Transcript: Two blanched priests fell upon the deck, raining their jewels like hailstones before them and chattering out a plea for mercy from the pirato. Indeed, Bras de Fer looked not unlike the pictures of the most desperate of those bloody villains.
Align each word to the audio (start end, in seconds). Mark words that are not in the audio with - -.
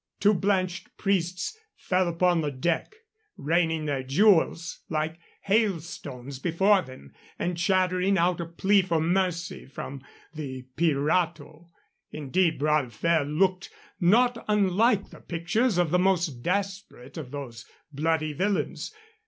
Two 0.19 0.33
blanched 0.33 0.97
priests 0.97 1.55
fell 1.75 2.07
upon 2.07 2.41
the 2.41 2.49
deck, 2.49 2.95
raining 3.37 3.85
their 3.85 4.01
jewels 4.01 4.79
like 4.89 5.19
hailstones 5.41 6.39
before 6.39 6.81
them 6.81 7.13
and 7.37 7.55
chattering 7.55 8.17
out 8.17 8.41
a 8.41 8.47
plea 8.47 8.81
for 8.81 8.99
mercy 8.99 9.67
from 9.67 10.01
the 10.33 10.65
pirato. 10.75 11.69
Indeed, 12.09 12.57
Bras 12.57 12.85
de 12.91 12.97
Fer 12.97 13.23
looked 13.25 13.69
not 13.99 14.43
unlike 14.47 15.11
the 15.11 15.21
pictures 15.21 15.77
of 15.77 15.91
the 15.91 15.99
most 15.99 16.41
desperate 16.41 17.15
of 17.15 17.29
those 17.29 17.67
bloody 17.91 18.33
villains. 18.33 18.91